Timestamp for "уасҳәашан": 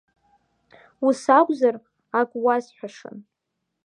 2.43-3.17